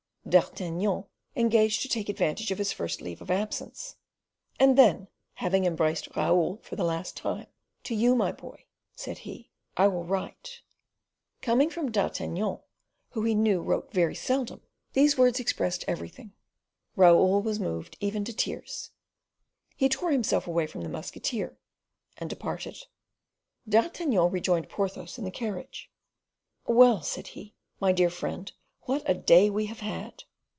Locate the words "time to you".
7.17-8.15